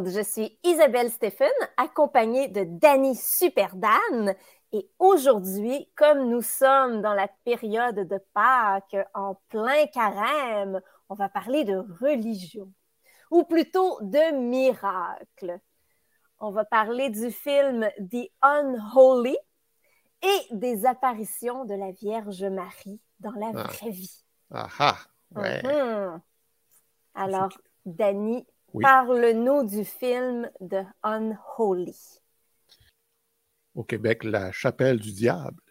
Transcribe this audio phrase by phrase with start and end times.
[0.00, 4.34] Monde, je suis Isabelle Stephen, accompagnée de Danny Superdan.
[4.72, 10.80] Et aujourd'hui, comme nous sommes dans la période de Pâques, en plein carême,
[11.10, 12.72] on va parler de religion,
[13.30, 15.60] ou plutôt de miracle.
[16.38, 19.36] On va parler du film The Unholy
[20.22, 23.62] et des apparitions de la Vierge Marie dans la Ah.
[23.64, 24.24] vraie vie.
[24.50, 24.96] Ah ah,
[25.36, 25.62] ouais.
[25.62, 26.22] Mhm.
[27.14, 27.50] Alors,
[27.84, 28.82] Danny, Oui.
[28.82, 31.96] parle-nous du film The Unholy.
[33.74, 35.62] Au Québec, la chapelle du diable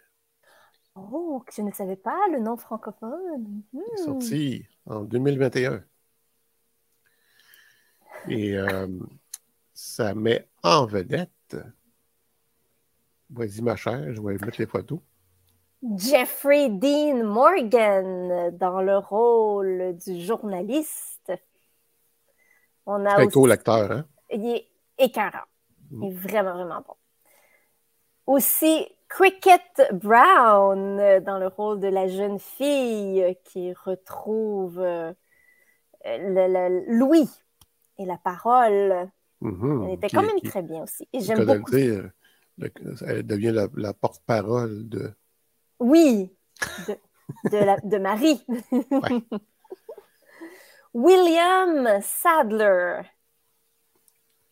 [0.95, 3.61] Oh, que je ne savais pas le nom francophone.
[3.73, 4.05] est Mhm.
[4.05, 5.83] sorti en 2021.
[8.27, 8.87] Et euh,
[9.73, 11.55] ça met en vedette.
[13.29, 14.99] Vas-y, ma chère, je vais mettre les photos.
[15.95, 21.18] Jeffrey Dean Morgan dans le rôle du journaliste.
[22.91, 23.33] On a Très aussi...
[23.33, 24.05] cool l'acteur, hein?
[24.31, 25.45] Il est écœurant.
[25.91, 26.95] Il est vraiment, vraiment bon.
[28.25, 29.61] Aussi, Cricket
[29.93, 35.13] Brown euh, dans le rôle de la jeune fille qui retrouve euh,
[36.87, 37.29] Louis
[37.97, 39.09] et la parole.
[39.41, 39.83] Mhm.
[39.85, 41.07] Elle était Qui- quand même qui- très bien aussi.
[41.13, 41.71] Et j'aime beaucoup.
[41.71, 42.09] dire,
[42.57, 42.71] le-
[43.07, 45.11] elle devient la, la porte-parole de.
[45.79, 46.31] Oui,
[46.87, 46.95] de,
[47.51, 48.43] de, la- de Marie.
[48.71, 48.79] Ouais.
[50.93, 53.01] William Sadler,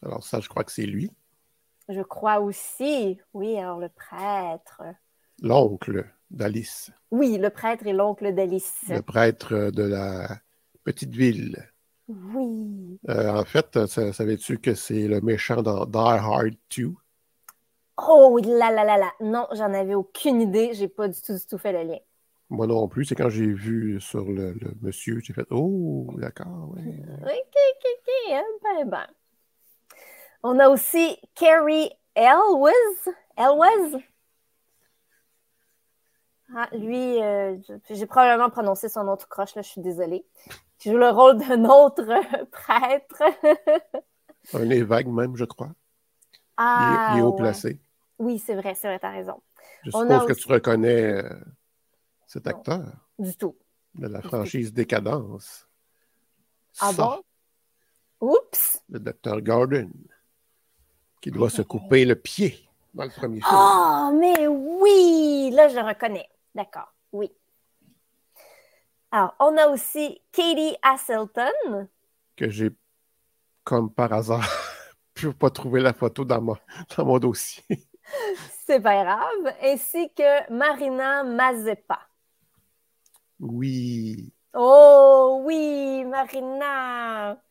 [0.03, 1.11] Alors, ça, je crois que c'est lui,
[1.89, 3.19] je crois aussi.
[3.33, 4.81] Oui, alors le prêtre.
[5.41, 8.83] l'oncle d'Alice, Oui, le prêtre et l'oncle d'Alice.
[8.89, 10.27] le prêtre de la
[10.83, 11.71] petite ville.
[12.07, 12.99] Oui.
[13.09, 16.93] Euh, en fait, savais-tu que c'est le méchant dans Die Hard 2?
[17.97, 19.11] Oh oui, là, là, là, là.
[19.21, 20.73] Non, j'en avais aucune idée.
[20.73, 21.97] J'ai pas du tout, du tout fait le lien.
[22.49, 23.05] Moi non plus.
[23.05, 26.83] C'est quand j'ai vu sur le, le monsieur, j'ai fait Oh, d'accord, ouais.
[27.21, 28.09] Ok, ok, ok.
[28.31, 29.07] hein, Ben, ben.
[30.43, 32.71] On a aussi Carrie Elwes.
[33.37, 34.01] Elwes?
[36.55, 37.57] Ah, lui, euh,
[37.89, 40.25] j'ai probablement prononcé son nom tout croche, là, je suis désolée.
[40.79, 43.21] Qui joue le rôle d'un autre euh, prêtre.
[44.51, 45.73] Un évêque même, je crois.
[46.75, 47.33] Il, est- ah, il est haut ouais.
[47.33, 47.79] placé.
[48.19, 49.41] Oui, c'est vrai, c'est vrai, t'as raison.
[49.81, 51.39] Je On suppose que tu reconnais euh,
[52.27, 52.51] cet Non.
[52.51, 52.83] acteur
[53.17, 53.55] Du tout.
[53.95, 55.67] de la franchise Décadence.
[56.79, 57.23] Ah Ça, bon?
[58.33, 58.81] Oups!
[58.89, 59.89] Le docteur Gordon,
[61.21, 63.51] qui doit se couper le pied dans le premier film.
[63.55, 65.49] Oh, mais oui!
[65.53, 66.29] Là, je le reconnais.
[66.53, 67.31] D'accord, oui.
[69.11, 71.87] Alors, on a aussi Katie Hasselton.
[72.35, 72.69] Que j'ai,
[73.63, 74.47] comme par hasard,
[75.13, 76.57] pu pas trouver la photo dans mon,
[76.95, 77.63] dans mon dossier.
[78.65, 79.55] C'est pas grave.
[79.61, 81.99] Ainsi que Marina Mazepa.
[83.39, 84.31] Oui.
[84.53, 87.41] Oh oui, Marina!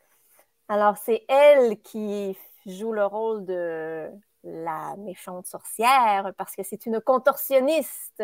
[0.68, 2.36] Alors, c'est elle qui
[2.66, 4.10] joue le rôle de
[4.44, 8.22] la méchante sorcière parce que c'est une contorsionniste.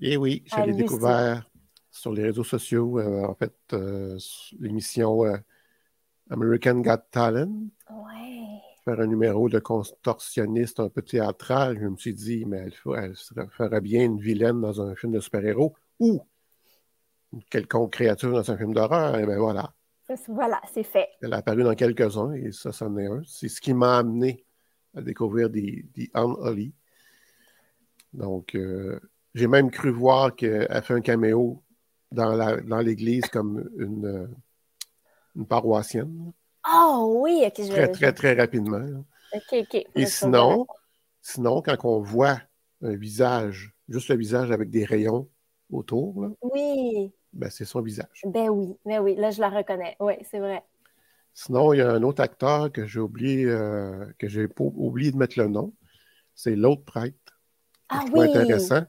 [0.00, 1.48] Et oui, je l'ai découvert
[1.90, 4.18] sur les réseaux sociaux, euh, en fait, euh,
[4.58, 5.36] l'émission euh,
[6.30, 8.62] American Got Talent, Ouais.
[8.84, 11.78] faire un numéro de contorsionniste un peu théâtral.
[11.80, 15.20] Je me suis dit, mais elle, elle ferait bien une vilaine dans un film de
[15.20, 16.20] super-héros ou
[17.32, 19.18] une quelconque créature dans un film d'horreur.
[19.18, 19.72] Et bien voilà,
[20.28, 21.08] Voilà, c'est fait.
[21.22, 23.22] elle a apparu dans quelques-uns et ça, c'en est un.
[23.26, 24.44] C'est ce qui m'a amené
[24.94, 26.72] à découvrir des, des Unholy.
[28.12, 28.98] Donc, euh,
[29.34, 31.62] j'ai même cru voir qu'elle fait un caméo
[32.12, 34.26] dans l'église comme une, euh,
[35.34, 36.32] une paroissienne,
[36.68, 38.78] Oh oui, ok, je très, très, très rapidement.
[38.78, 38.98] là.
[39.34, 39.84] Ok, ok.
[39.94, 40.66] Et sinon,
[41.22, 42.40] sinon, quand on voit
[42.82, 45.28] un visage, juste le visage avec des rayons
[45.70, 48.22] autour, là, Oui, ben, c'est son visage.
[48.24, 49.96] ben oui, ben oui, là je la reconnais.
[50.00, 50.64] Oui, c'est vrai.
[51.34, 55.16] Sinon, il y a un autre acteur que j'ai oublié, euh, que j'ai oublié de
[55.16, 55.72] mettre le nom.
[56.34, 57.40] C'est l'autre prêtre.
[57.88, 58.84] Ah Je oui, intéressant.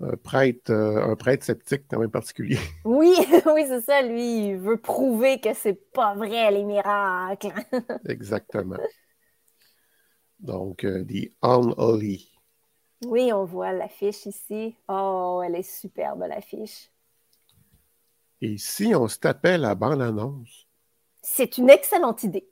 [0.00, 2.58] Un prêtre, euh, un prêtre sceptique quand même particulier.
[2.84, 3.14] oui,
[3.46, 4.02] oui, c'est ça.
[4.02, 7.52] Lui, il veut prouver que c'est pas vrai les miracles.
[8.04, 8.80] Exactement.
[10.40, 12.31] Donc, euh, The Unholy.
[13.06, 14.76] Oui, on voit l'affiche ici.
[14.88, 16.90] Oh, elle est superbe l'affiche.
[18.40, 20.66] Et si on se tapait la bande-annonce,
[21.20, 22.48] C'est une excellente idée.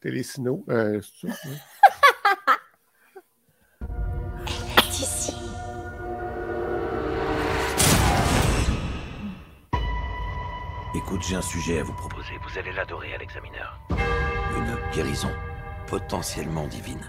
[0.00, 1.56] Télésino, euh, c'est ça, hein?
[4.90, 5.34] ici.
[10.94, 12.32] Écoute, j'ai un sujet à vous proposer.
[12.46, 13.80] Vous allez l'adorer à l'examineur.
[14.56, 15.30] Une guérison
[15.86, 17.00] potentiellement divine.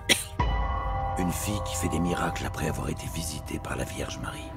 [1.20, 4.50] Une fille qui fait des miracles après avoir été visitée par la Vierge Marie.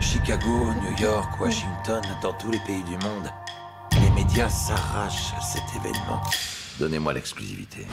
[0.00, 3.30] Chicago, New York, Washington, dans tous les pays du monde,
[4.02, 6.20] les médias s'arrachent à cet événement.
[6.78, 7.86] Donnez-moi l'exclusivité.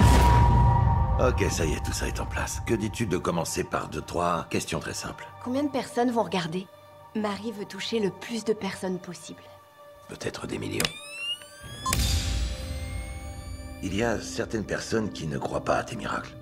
[1.19, 2.61] Ok, ça y est, tout ça est en place.
[2.65, 6.67] Que dis-tu de commencer par deux, trois questions très simples Combien de personnes vont regarder?
[7.15, 9.41] Marie veut toucher le plus de personnes possible.
[10.09, 10.83] Peut-être des millions.
[13.81, 16.35] Il y a certaines personnes qui ne croient pas à tes miracles.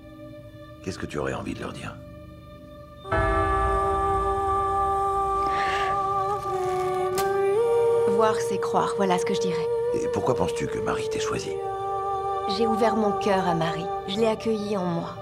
[0.84, 1.96] Qu'est-ce que tu aurais envie de leur dire?
[8.10, 9.66] Voir, c'est croire, voilà ce que je dirais.
[9.94, 11.52] Et pourquoi penses-tu que Marie t'ait choisi?
[12.58, 13.86] J'ai ouvert mon cœur à Marie.
[14.08, 15.14] Je l'ai accueillie en moi.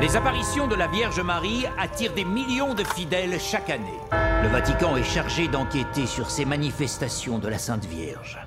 [0.00, 4.00] Les apparitions de la Vierge Marie attirent des millions de fidèles chaque année.
[4.10, 8.38] Le Vatican est chargé d'enquêter sur ces manifestations de la Sainte Vierge.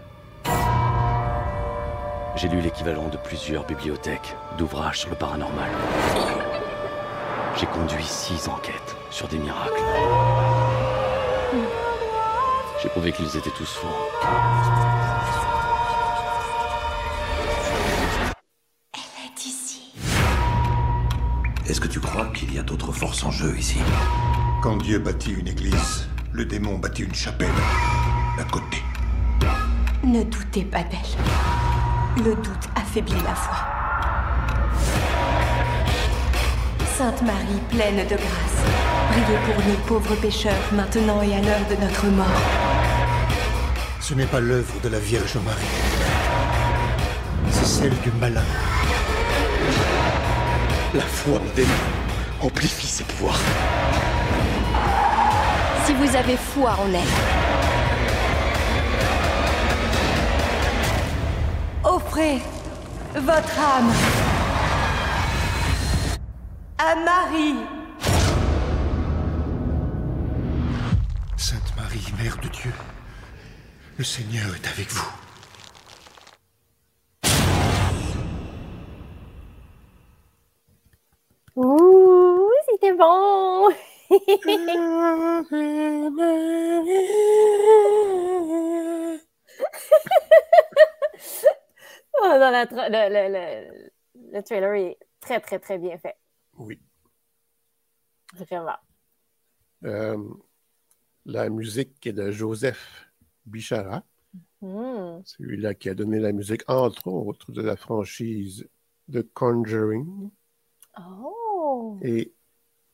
[2.39, 5.71] J'ai lu l'équivalent de plusieurs bibliothèques d'ouvrages sur le paranormal.
[7.55, 9.81] J'ai conduit six enquêtes sur des miracles.
[12.79, 13.87] J'ai prouvé qu'ils étaient tous faux.
[18.93, 19.93] Elle est ici.
[21.65, 23.79] Est-ce que tu crois qu'il y a d'autres forces en jeu ici?
[24.61, 27.49] Quand Dieu bâtit une église, le démon bâtit une chapelle
[28.39, 28.83] à côté.
[30.03, 31.56] Ne doutez pas d'elle.
[32.17, 33.57] Le doute affaiblit la foi.
[36.97, 38.57] Sainte Marie, pleine de grâce,
[39.11, 42.25] priez pour nous pauvres pécheurs, maintenant et à l'heure de notre mort.
[43.99, 45.57] Ce n'est pas l'œuvre de la Vierge Marie.
[47.51, 48.41] C'est celle du malin.
[50.95, 51.69] La foi en démon
[52.41, 53.39] amplifie ses pouvoirs.
[55.85, 57.46] Si vous avez foi en elle,
[62.17, 62.41] offrez
[63.15, 63.91] votre âme
[66.77, 67.57] à Marie.
[71.37, 72.71] Sainte Marie, Mère de Dieu,
[73.97, 75.11] le Seigneur est avec vous.
[81.55, 83.71] Ouh, c'était bon!
[92.39, 93.91] Non, la tra- le, le- le-
[94.33, 96.15] le trailer est très, très, très bien fait.
[96.57, 96.79] Oui.
[98.35, 98.75] Vraiment.
[99.85, 100.17] Euh,
[101.25, 103.09] la musique est de Joseph
[103.45, 104.03] Bichara.
[104.61, 105.21] Hmm.
[105.23, 108.67] C'est lui-là qui a donné la musique, entre autres, de la franchise
[109.11, 110.29] The Conjuring
[110.99, 112.33] Oh, et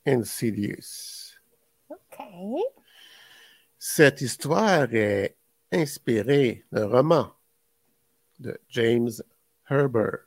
[0.05, 1.35] Insidious.
[1.89, 2.19] OK.
[3.79, 5.37] Cette histoire est
[5.71, 7.31] inspirée d'un roman
[8.39, 9.09] de James
[9.69, 10.19] Herbert,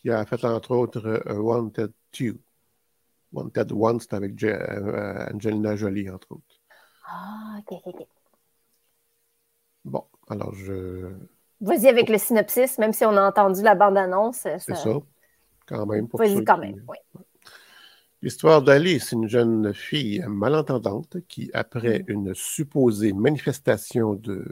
[0.00, 2.38] qui a fait entre autres euh, Wanted 2.
[3.32, 6.60] Wanted One, c'est avec euh, Angelina Jolie, entre autres.
[7.06, 8.08] Ah, OK, OK, OK.
[9.84, 11.10] Bon, alors je.
[11.62, 14.46] Vas-y avec le synopsis, même si on a entendu la bande-annonce.
[14.58, 14.94] C'est ça,
[15.66, 16.08] quand même.
[16.08, 16.96] pour Vas-y quand qui- même, oui.
[18.20, 24.44] L'histoire d'Alice, une jeune fille malentendante qui, après une supposée manifestation de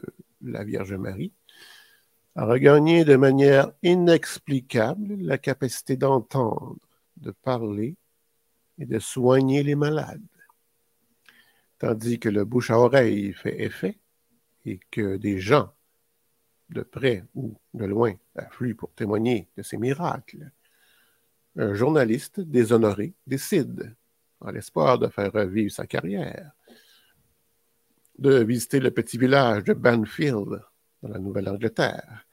[0.43, 1.33] la Vierge Marie,
[2.35, 6.77] a regagné de manière inexplicable la capacité d'entendre,
[7.17, 7.97] de parler
[8.79, 10.23] et de soigner les malades.
[11.79, 13.99] Tandis que le bouche à oreille fait effet
[14.65, 15.71] et que des gens,
[16.71, 20.51] de près ou de loin, affluent pour témoigner de ces miracles
[21.57, 23.95] un journaliste déshonoré décide,
[24.41, 26.53] en l'espoir de faire revivre sa carrière,
[28.19, 30.63] de visiter le petit village de Banfield,
[31.03, 32.27] dans la Nouvelle-Angleterre,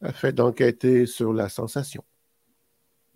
[0.00, 2.04] afin d'enquêter sur la sensation.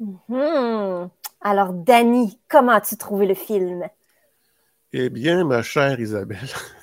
[0.01, 1.11] Mhm.
[1.41, 3.85] Alors, Danny, comment as-tu trouvé le film?
[4.93, 6.39] Eh bien, ma chère Isabelle,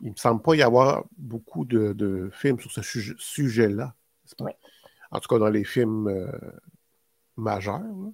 [0.00, 3.94] il ne me semble pas y avoir beaucoup de, de films sur ce sujet- sujet-là.
[4.40, 4.52] Oui.
[5.10, 6.30] En tout cas, dans les films euh,
[7.36, 7.80] majeurs.
[7.80, 8.10] là.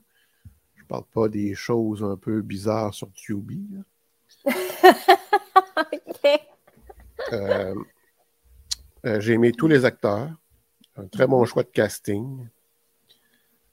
[0.75, 3.09] Je ne parle pas des choses un peu bizarres sur.
[4.47, 6.27] OK.
[7.33, 7.75] Euh,
[9.05, 10.31] euh, j'ai aimé tous les acteurs.
[10.97, 12.49] Un très bon choix de casting.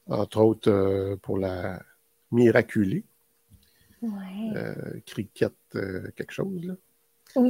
[0.07, 1.81] Entre autres, pour la
[2.31, 3.05] miraculée,
[4.01, 5.01] Ouais.
[5.05, 6.61] Cricket, quelque chose.
[6.65, 6.73] Là.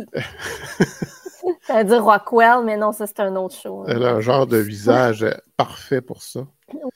[1.64, 3.82] Ça veut dire Rockwell, mais non, ça, c'est un autre show.
[3.82, 3.86] hein.
[3.90, 6.48] Elle a un genre de visage euh, parfait pour ça.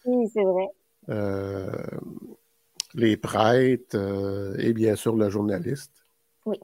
[0.06, 0.68] Oui, c'est vrai.
[1.10, 1.70] Euh,
[2.94, 5.92] les prêtres euh, et bien sûr le journaliste.
[6.46, 6.60] Oui.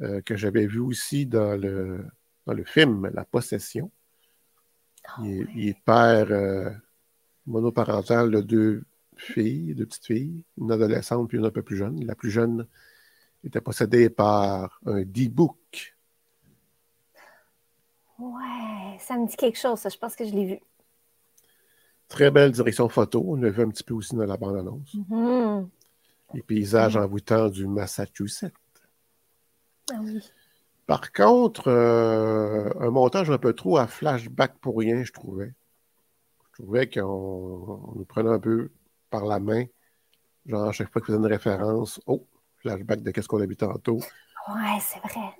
[0.00, 2.04] euh, que j'avais vu aussi dans le,
[2.46, 3.90] dans le film La Possession.
[5.06, 6.72] Ah il, est, il est père
[7.46, 8.82] monoparental de deux
[9.16, 12.04] filles, deux petites filles, une adolescente puis une un peu plus jeune.
[12.04, 12.66] La plus jeune
[13.44, 15.96] était possédée par un D-Book.
[18.18, 19.88] Ouais, ça me dit quelque chose, ça.
[19.88, 20.60] Je pense que je l'ai vu.
[22.08, 23.24] Très belle direction photo.
[23.26, 24.94] On l'a vu un petit peu aussi dans la bande-annonce.
[24.94, 25.68] Mhm.
[26.34, 28.52] Les paysages envoûtants du Massachusetts.
[29.90, 30.22] Ah oui.
[30.86, 35.52] Par contre, euh, un montage un peu trop à flashback pour rien, je trouvais.
[36.52, 38.70] Je trouvais qu'on on nous prenait un peu
[39.10, 39.64] par la main.
[40.46, 42.26] Genre, à chaque fois qu'il faisait une référence, oh,
[42.62, 43.98] flashback de qu'est-ce qu'on a vu tantôt.
[44.48, 45.32] Ouais, c'est vrai.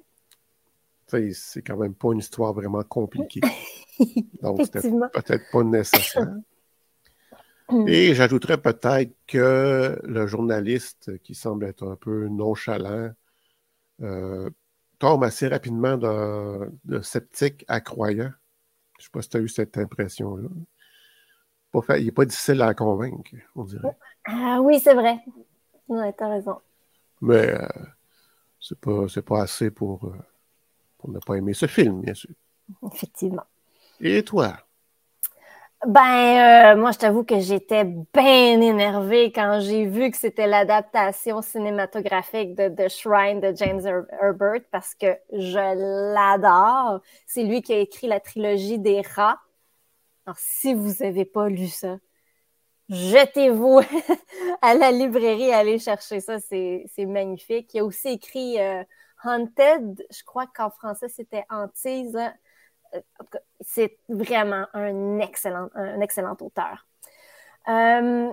[1.08, 3.40] Tu c'est quand même pas une histoire vraiment compliquée.
[4.42, 6.34] Donc, c'était peut-être pas nécessaire.
[7.86, 13.10] Et j'ajouterais peut-être que le journaliste, qui semble être un peu nonchalant,
[14.02, 14.50] euh,
[14.98, 18.30] tombe assez rapidement le sceptique à croyant.
[18.98, 20.48] Je ne sais pas si tu as eu cette impression-là.
[21.72, 23.96] Pas il n'est pas difficile à convaincre, on dirait.
[24.26, 25.18] Ah oui, c'est vrai.
[25.88, 26.60] Ouais, t'as raison.
[27.22, 27.68] Mais euh,
[28.60, 30.18] c'est pas, pas assez pour, euh,
[30.98, 32.34] pour ne pas aimer ce film, bien sûr.
[32.92, 33.44] Effectivement.
[34.00, 34.58] Et toi?
[35.86, 41.42] Ben, euh, moi, je t'avoue que j'étais bien énervée quand j'ai vu que c'était l'adaptation
[41.42, 47.00] cinématographique de The Shrine de James Her- Herbert parce que je l'adore.
[47.26, 49.40] C'est lui qui a écrit la trilogie des rats.
[50.24, 51.98] Alors, si vous n'avez pas lu ça,
[52.92, 53.80] jetez-vous
[54.62, 57.72] à la librairie, allez chercher ça, c'est magnifique.
[57.74, 58.84] Il a aussi écrit euh,
[59.24, 62.12] Haunted, je crois qu'en français c'était Hantise.
[62.12, 62.34] là.
[62.94, 63.00] Euh,
[63.60, 66.86] C'est vraiment un excellent, un excellent auteur.
[67.68, 68.30] Euh,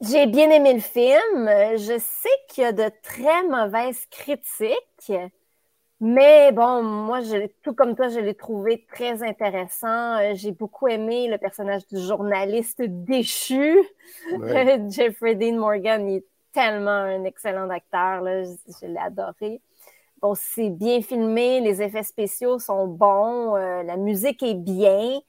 [0.00, 1.48] j'ai bien aimé le film.
[1.76, 5.12] Je sais qu'il y a de très mauvaises critiques,
[6.02, 10.18] mais bon, moi, je, tout comme toi, je l'ai trouvé très intéressant.
[10.18, 13.78] Euh, J'ai beaucoup aimé le personnage du journaliste déchu.
[14.30, 14.66] Ouais.
[14.90, 18.20] Jeffrey Dean Morgan, il est tellement un excellent acteur.
[18.22, 18.44] Là.
[18.44, 19.60] Je, je l'ai adoré.
[20.22, 25.20] Bon, c'est bien filmé, les effets spéciaux sont bons, euh, la musique est bien.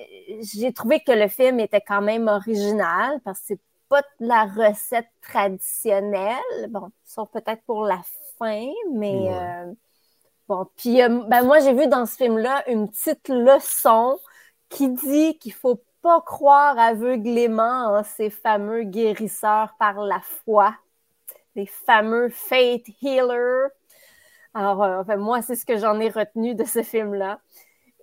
[0.00, 4.44] Euh, J'ai trouvé que le film était quand même original parce que c'est pas la
[4.46, 6.38] recette traditionnelle.
[6.70, 8.00] Bon, sauf peut-être pour la
[8.38, 9.76] fin, mais Ouais.
[10.48, 10.66] Bon.
[10.76, 14.18] Puis, euh, ben moi, j'ai vu dans ce film-là une petite leçon
[14.68, 20.74] qui dit qu'il faut pas croire aveuglément en ces fameux guérisseurs par la foi,
[21.54, 23.70] les fameux faith healers.
[24.54, 27.40] Alors, euh, enfin, moi, c'est ce que j'en ai retenu de ce film-là.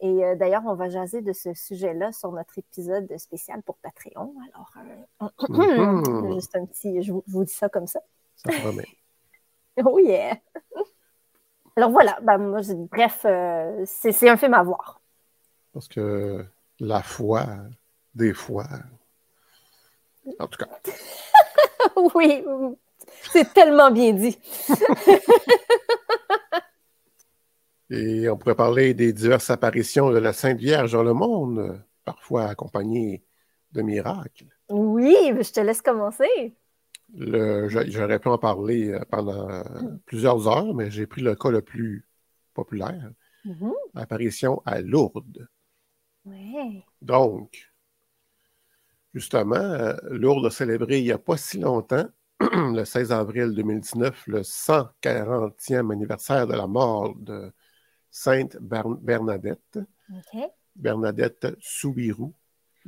[0.02, 4.34] Et euh, d'ailleurs, on va jaser de ce sujet-là sur notre épisode spécial pour Patreon.
[4.54, 6.34] Alors, euh, Mhm.
[6.34, 8.00] juste un petit, je vous, je vous dis ça comme ça.
[8.36, 8.86] Ça promet.
[9.86, 10.38] Oh yeah!
[11.80, 15.00] Alors voilà, ben, moi, je- bref, euh, c'est un film à voir.
[15.72, 16.46] Parce que
[16.82, 17.46] la foi,
[18.14, 18.68] des fois.
[20.40, 20.68] En tout cas,
[22.14, 22.44] oui,
[23.32, 24.38] c'est tellement bien dit.
[27.90, 32.48] et on pourrait parler des diverses apparitions de la Sainte Vierge dans le monde, parfois
[32.48, 33.24] accompagnées
[33.72, 34.48] de miracles.
[34.70, 36.58] Oui, je te laisse commencer.
[37.16, 39.64] J'aurais pu en parler euh, pendant euh,
[40.06, 42.08] plusieurs heures, mais j'ai pris le cas le plus
[42.54, 43.12] populaire,
[43.46, 43.74] Mhm.
[43.96, 45.48] apparition à Lourdes.
[46.26, 46.84] Ouais.
[47.02, 47.72] Donc,
[49.14, 52.08] justement, euh, Lourdes a célébré il n'y a pas si longtemps,
[52.40, 57.52] le 16 avril 2019, le 140e anniversaire de la mort de
[58.12, 59.80] Sainte Bern- Bernadette.
[60.76, 62.34] Bernadette Soubirou,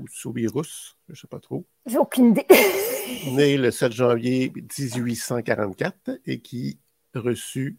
[0.01, 2.45] ou Soubirous, je ne sais pas trop, J'ai aucune idée.
[3.31, 6.79] née le 7 janvier 1844 et qui
[7.13, 7.77] reçut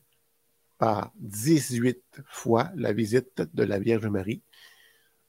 [0.78, 4.42] par 18 fois la visite de la Vierge Marie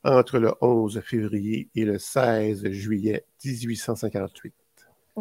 [0.04, 4.54] entre le 11 février et le 16 juillet 1858.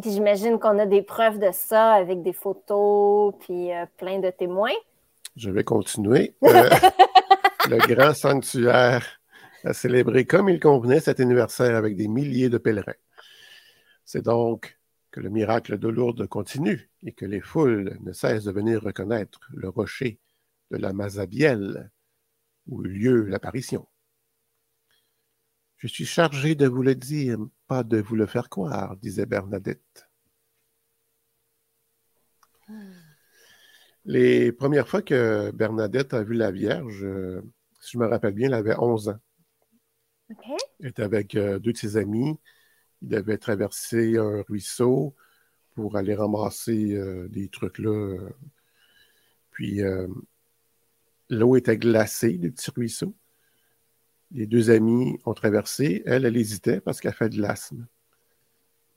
[0.00, 4.30] Puis J'imagine qu'on a des preuves de ça avec des photos puis euh, plein de
[4.30, 4.72] témoins.
[5.36, 6.34] Je vais continuer.
[6.42, 6.70] Euh,
[7.70, 9.21] le grand sanctuaire
[9.64, 12.94] a célébré comme il convenait cet anniversaire avec des milliers de pèlerins.
[14.04, 14.78] C'est donc
[15.10, 19.40] que le miracle de Lourdes continue et que les foules ne cessent de venir reconnaître
[19.52, 20.18] le rocher
[20.70, 21.90] de la Mazabielle
[22.66, 23.86] où eut lieu l'apparition.
[25.76, 30.08] Je suis chargé de vous le dire, pas de vous le faire croire, disait Bernadette.
[34.04, 37.42] Les premières fois que Bernadette a vu la Vierge, euh,
[37.80, 39.18] si je me rappelle bien, elle avait 11 ans.
[40.32, 40.58] OK.
[40.80, 42.36] Elle était avec euh, deux de ses amis.
[43.02, 45.14] Ils avaient traversé un ruisseau
[45.74, 47.90] pour aller ramasser euh, des trucs là.
[47.90, 48.30] euh.
[49.50, 49.80] Puis,
[51.28, 53.14] l'eau était glacée, le petit ruisseau.
[54.30, 56.02] Les deux amis ont traversé.
[56.06, 57.86] Elle, elle hésitait parce qu'elle fait de l'asthme.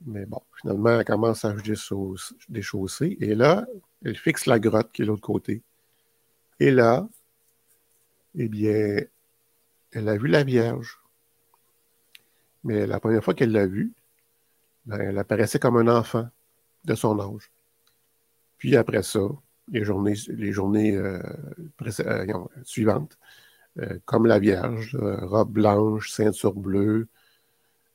[0.06, 3.16] Mais bon, finalement, elle commence à des chaussées.
[3.20, 3.66] Et là,
[4.02, 5.62] elle fixe la grotte qui est de l'autre côté.
[6.58, 7.06] Et là,
[8.34, 9.00] eh bien,
[9.92, 11.00] elle a vu la Vierge.
[12.66, 13.92] Mais la première fois qu'elle l'a vue,
[14.86, 16.28] ben, elle apparaissait comme un enfant
[16.84, 17.52] de son âge.
[18.58, 19.20] Puis après ça,
[19.68, 21.22] les journées, euh,
[22.00, 23.18] euh, suivantes,
[23.78, 27.06] euh, comme la Vierge, robe blanche, ceinture bleue,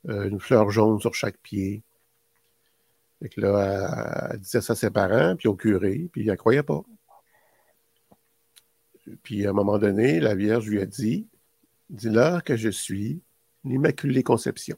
[0.08, 1.82] une fleur jaune sur chaque pied.
[3.20, 6.82] Elle, disait ça à ses parents, puis au curé, puis il ne croyait pas.
[9.22, 11.28] Puis à un moment donné, la Vierge lui a dit
[11.90, 13.20] Dis-leur que je suis
[13.64, 14.76] l'Immaculée Conception.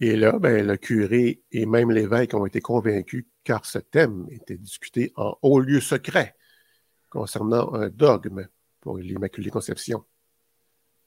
[0.00, 4.56] Et là, ben, le curé et même l'évêque ont été convaincus car ce thème était
[4.56, 6.36] discuté en haut lieu secret
[7.10, 8.48] concernant un dogme
[8.80, 10.04] pour l'Immaculée Conception.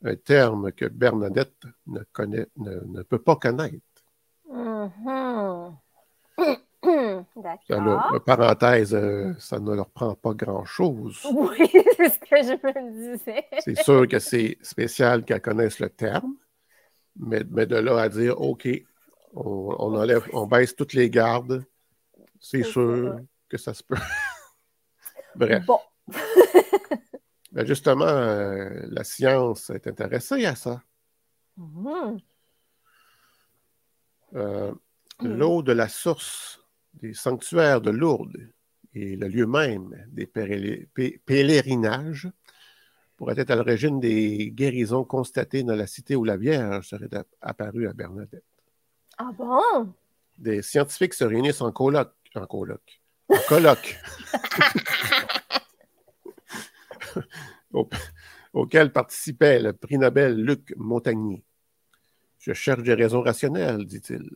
[0.03, 3.81] Un terme que Bernadette ne, connaît, ne, peut pas connaître.
[4.49, 5.75] Mm-hmm.
[7.37, 8.23] D'accord.
[8.25, 11.21] parenthèse, euh, ça ne leur prend pas grand-chose.
[11.31, 13.45] Oui, c'est ce que je me disais.
[13.59, 16.35] c'est sûr que c'est spécial qu'elles connaissent le terme,
[17.15, 18.67] mais, mais, de là à dire, OK,
[19.33, 21.63] on, enlève, on baisse toutes les gardes,
[22.39, 23.95] c'est sûr que ça se peut.
[25.35, 25.65] Bref.
[25.65, 25.79] Bon.
[27.51, 30.81] ben justement, euh, la science est intéressée à ça.
[31.59, 32.19] Mm-hmm.
[34.35, 34.71] Euh,
[35.21, 35.27] mm.
[35.27, 36.63] L'eau de la source
[37.01, 38.49] des sanctuaires de Lourdes
[38.93, 40.25] et le lieu même des
[41.25, 42.29] pèlerinages
[43.15, 47.09] pourrait être à l'origine des guérisons constatées dans la cité où la Vierge serait
[47.41, 48.43] apparue à Bernadette.
[49.17, 49.93] Ah bon?
[50.37, 52.13] Des scientifiques se réunissent en colloque.
[52.35, 52.99] En colloque.
[53.29, 53.99] En colloque.
[58.53, 61.43] auquel participait le prix Nobel Luc Montagnier.
[62.39, 64.29] Je cherche des raisons rationnelles, dit-il.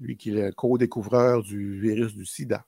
[0.00, 2.66] Lui qui est le co-découvreur du virus du sida.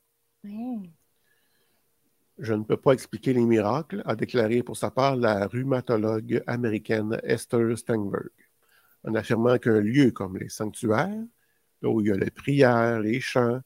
[2.38, 7.18] Je ne peux pas expliquer les miracles, a déclaré pour sa part la rhumatologue américaine
[7.22, 8.30] Esther Steinberg
[9.04, 11.24] en affirmant qu'un lieu comme les sanctuaires,
[11.82, 13.60] où il y a les prières, les chants,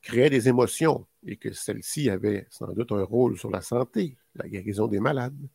[0.00, 4.48] créait des émotions et que celles-ci avaient sans doute un rôle sur la santé, la
[4.48, 5.48] guérison des malades.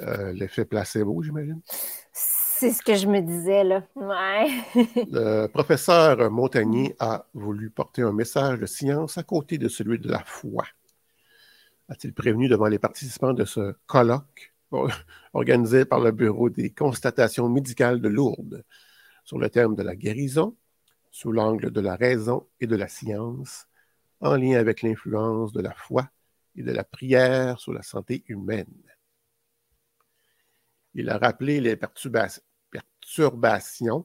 [0.00, 1.60] Euh, l'effet placebo, j'imagine?
[2.58, 3.82] C'est ce que je me disais, là.
[4.74, 10.08] Le professeur Montagnier a voulu porter un message de science à côté de celui de
[10.08, 10.64] la foi.
[11.90, 14.54] A-t-il prévenu devant les participants de ce colloque
[15.34, 18.64] organisé par le Bureau des constatations médicales de Lourdes
[19.24, 20.56] sur le thème de la guérison
[21.10, 23.66] sous l'angle de la raison et de la science
[24.20, 26.08] en lien avec l'influence de la foi
[26.56, 28.82] et de la prière sur la santé humaine?
[30.94, 31.76] Il a rappelé les
[33.06, 34.04] perturbations,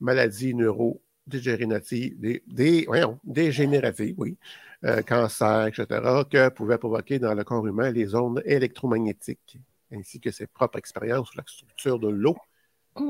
[0.00, 2.86] maladies neurodégénératives, des, des,
[3.24, 4.36] dégénératives, oui,
[4.84, 5.86] euh, cancer, etc.,
[6.30, 9.58] que pouvaient provoquer dans le corps humain les ondes électromagnétiques
[9.92, 12.36] ainsi que ses propres expériences sur la structure de l'eau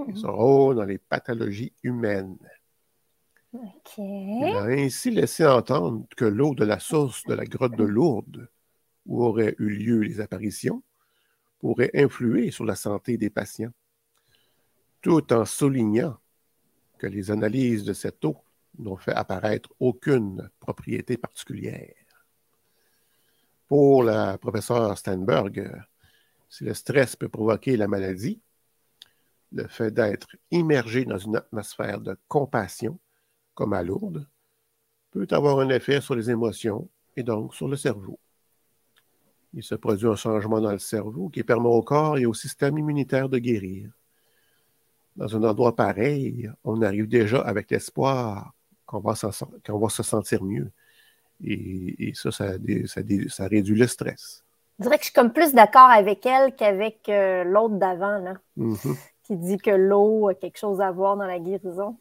[0.09, 2.37] et son rôle dans les pathologies humaines.
[3.53, 8.49] Il a ainsi laissé entendre que l'eau de la source de la grotte de Lourdes,
[9.07, 10.83] où auraient eu lieu les apparitions,
[11.61, 13.73] pourrait influer sur la santé des patients,
[15.03, 16.17] tout en soulignant
[16.99, 18.37] que les analyses de cette eau
[18.79, 21.95] n'ont fait apparaître aucune propriété particulière.
[23.67, 25.71] Pour la professeure Steinberg,
[26.49, 28.41] si le stress peut provoquer la maladie,
[29.51, 32.99] le fait d'être immergé dans une atmosphère de compassion,
[33.55, 34.27] comme à Lourdes,
[35.11, 38.19] peut avoir un effet sur les émotions et donc sur le cerveau.
[39.53, 42.79] Il se produit un changement dans le cerveau qui permet au corps et au système
[42.79, 43.91] immunitaire de guérir.
[45.17, 48.55] Dans un endroit pareil, on arrive déjà avec l'espoir
[48.87, 50.71] qu'on va, va, se sentir mieux.
[51.45, 52.53] Et, ça, ça,
[53.29, 54.45] ça réduit le stress.
[54.79, 58.35] Je dirais que je suis comme plus d'accord avec elle qu'avec euh, l'autre d'avant, là,
[58.57, 58.97] mm-hmm.
[59.25, 61.97] qui dit que l'eau a quelque chose à voir dans la guérison.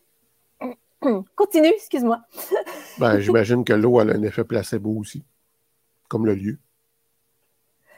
[1.35, 2.21] Continue, excuse-moi.
[2.99, 5.23] ben, J'imagine que l'eau a un effet placebo aussi,
[6.07, 6.59] comme le lieu.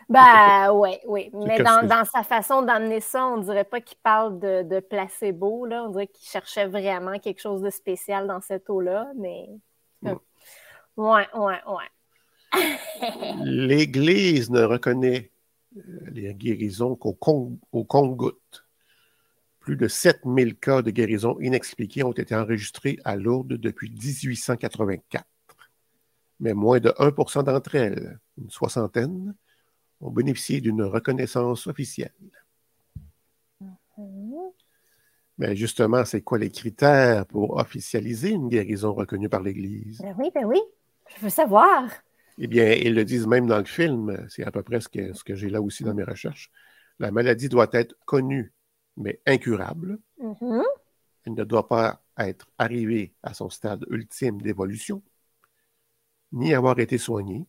[0.09, 1.29] Ben oui, oui.
[1.33, 5.65] Mais dans, sa façon d'amener ça, on dirait pas qu'il parle de, placebo.
[5.65, 5.83] Là.
[5.85, 9.11] On dirait qu'il cherchait vraiment quelque chose de spécial dans cette eau-là.
[9.15, 9.49] Mais.
[10.01, 10.13] Mm.
[10.97, 11.89] Ouais, ouais, ouais.
[13.43, 15.31] L'Église ne reconnaît
[15.77, 18.65] euh, les guérisons qu'au compte-gouttes.
[19.59, 25.25] Plus de 7000 cas de guérison inexpliqués ont été enregistrés à Lourdes depuis 1884.
[26.39, 29.33] mais moins de 1% d'entre elles, une soixantaine,
[30.03, 32.11] ont bénéficié d'une reconnaissance officielle.
[35.37, 39.99] Mais justement, c'est quoi les critères pour officialiser une guérison reconnue par l'Église?
[40.01, 40.59] Ben oui, ben oui,
[41.07, 41.83] je veux savoir.
[42.37, 45.13] Eh bien, ils le disent même dans le film, c'est à peu près ce que,
[45.13, 46.51] ce que j'ai là aussi dans mes recherches.
[46.99, 48.53] La maladie doit être connue,
[48.97, 49.99] mais incurable.
[50.19, 50.63] Mhm.
[51.25, 55.01] Elle ne doit pas être arrivée à son stade ultime d'évolution,
[56.31, 57.47] ni avoir été soignée.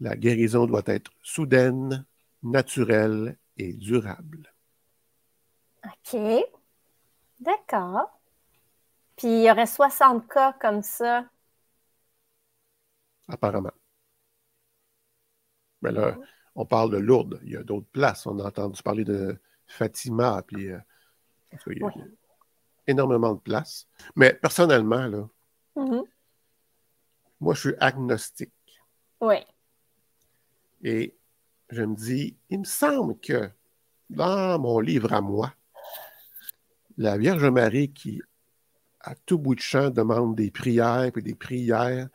[0.00, 2.04] La guérison doit être soudaine,
[2.42, 4.52] naturelle et durable.
[5.84, 6.18] OK.
[7.40, 8.18] D'accord.
[9.16, 11.24] Puis il y aurait 60 cas comme ça.
[13.28, 13.70] apparemment.
[15.82, 16.16] Mais là,
[16.56, 17.38] on parle de Lourdes.
[17.44, 18.26] Il y a d'autres places.
[18.26, 20.42] On a entendu parler de Fatima.
[20.46, 20.78] Puis, euh,
[21.68, 21.92] il y a Oui.
[22.88, 23.86] énormément de places.
[24.16, 25.28] Mais personnellement, là,
[25.76, 26.02] Mhm.
[27.40, 28.52] moi, je suis agnostique.
[29.20, 29.36] Oui.
[30.82, 31.14] Et
[31.68, 33.50] je me dis, il me semble que
[34.08, 35.52] dans mon livre à moi,
[36.96, 38.20] la Vierge Marie qui,
[39.00, 42.08] à tout bout de champ, demande des prières, puis des prières,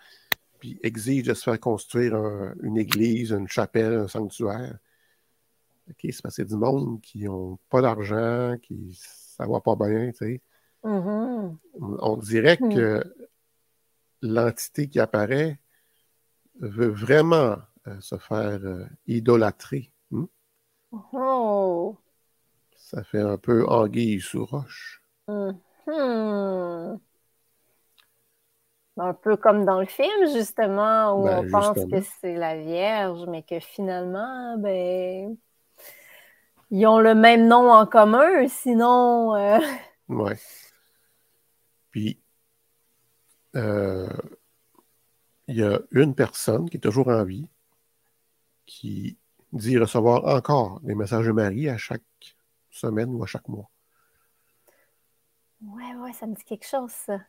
[0.60, 4.78] puis exige de se faire construire un- une église, une chapelle, un sanctuaire.
[5.90, 10.18] OK, c'est parce du monde qui n'ont pas d'argent, qui ça va pas bien, tu
[10.18, 10.42] sais.
[10.84, 11.58] Mhm.
[11.80, 12.74] On dirait Hmm.
[12.74, 13.16] que
[14.22, 15.60] l'entité qui apparaît
[16.60, 17.58] veut vraiment
[18.00, 19.92] se faire euh, idolâtrer.
[20.12, 20.26] hmm?
[20.92, 21.98] Oh.
[22.76, 25.04] Ça fait un peu anguille sous roche.
[25.28, 27.00] Mhm.
[28.98, 33.26] Un peu comme dans le film, justement, où Ben, on pense que c'est la Vierge,
[33.28, 35.36] mais que finalement, ben,
[36.72, 39.36] ils ont le même nom en commun, sinon.
[39.36, 39.60] euh,
[40.08, 40.38] Ouais.
[41.92, 42.20] Puis,
[43.56, 44.08] euh,
[45.48, 47.48] il y a une personne qui est toujours en vie
[48.66, 49.18] qui
[49.54, 52.02] dit recevoir encore des messages de Marie à chaque
[52.70, 53.70] semaine ou à chaque mois.
[55.62, 57.20] Ouais, ouais, ça me dit quelque chose, ça.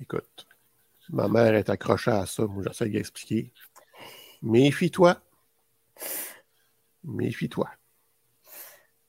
[0.00, 0.46] Écoute,
[1.10, 2.46] ma mère est accrochée à ça.
[2.46, 3.52] Moi, j'essaie d'expliquer.
[4.42, 5.20] Méfie-toi.
[7.04, 7.70] Méfie-toi.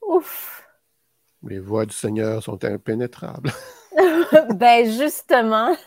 [0.02, 0.68] Ouf!
[1.44, 3.52] Les voies du Seigneur sont impénétrables.
[4.56, 5.76] Ben justement,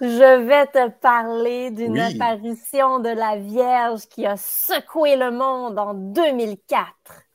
[0.00, 2.00] je vais te parler d'une Oui.
[2.00, 6.88] apparition de la Vierge qui a secoué le monde en 2004.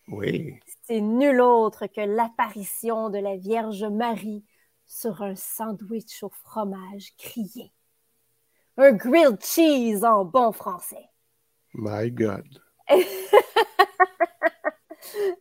[0.09, 0.59] Oui.
[0.83, 4.45] C'est nul autre que l'apparition de la Vierge Marie
[4.85, 7.73] sur un sandwich au fromage grillé.
[8.77, 11.09] Un grilled cheese en bon français.
[11.73, 12.47] My God.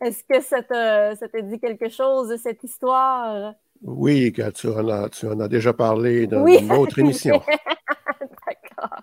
[0.00, 3.54] Est-ce que ça te dit quelque chose de cette histoire?
[3.82, 6.58] Oui, tu en as, tu en as déjà parlé dans Oui.
[6.60, 7.42] une autre émission.
[8.20, 9.02] D'accord.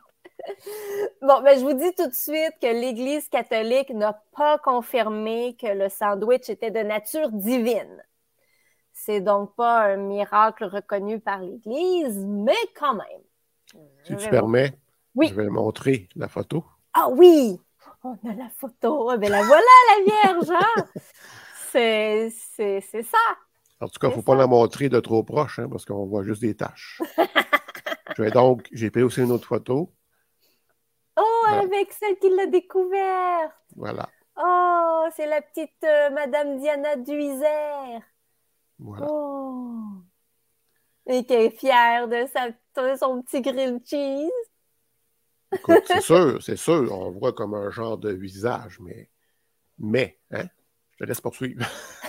[1.21, 5.67] Bon, ben, je vous dis tout de suite que l'Église catholique n'a pas confirmé que
[5.67, 8.03] le sandwich était de nature divine.
[8.91, 13.83] C'est donc pas un miracle reconnu par l'Église, mais quand même.
[14.03, 14.73] Si tu permets,
[15.15, 15.29] Oui.
[15.29, 16.63] je vais montrer la photo.
[16.93, 17.59] Ah oui!
[18.03, 19.09] On a la photo.
[19.09, 19.63] Ah, ben la voilà,
[19.97, 20.85] la Vierge, hein?
[21.71, 22.29] C'est
[23.01, 23.17] ça.
[23.83, 26.05] En tout cas, il ne faut pas la montrer de trop proche, hein, parce qu'on
[26.05, 27.01] voit juste des taches.
[28.17, 29.93] je vais donc, j'ai pris aussi une autre photo.
[31.17, 31.63] Oh, Voilà.
[31.63, 33.51] avec celle qui l'a découverte.
[33.75, 34.09] Voilà.
[34.37, 38.01] Oh, c'est la petite euh, Madame Diana Duisère.
[38.79, 39.05] Voilà.
[39.09, 39.81] Oh!
[41.05, 44.31] Et qui est fière de, sa, de son petit grilled cheese.
[45.53, 49.09] Écoute, c'est sûr, c'est sûr, on voit comme un genre de visage, mais,
[49.77, 50.45] mais, hein,
[50.91, 51.65] je te laisse poursuivre.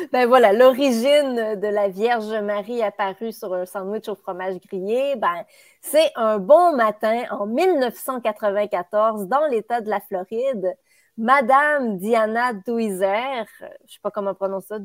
[0.12, 5.44] Ben voilà, l'origine de la Vierge Marie apparue sur un sandwich au fromage grillé, ben,
[5.80, 10.76] c'est un bon matin en 1994 dans l'État de la Floride.
[11.16, 13.44] Madame Diana Duiser,
[13.86, 14.78] je sais pas comment on prononce ça,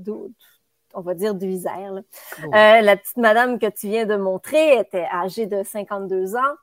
[0.93, 2.01] on va dire Duiser, là.
[2.43, 2.47] Oh.
[2.53, 6.55] Euh, la petite madame que tu viens de montrer était âgée de 52 ans.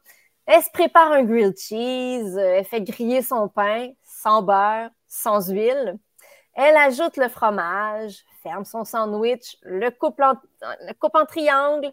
[0.47, 5.99] Elle se prépare un grilled cheese, elle fait griller son pain sans beurre, sans huile.
[6.55, 11.93] Elle ajoute le fromage, ferme son sandwich, le coupe en, le coupe en triangle.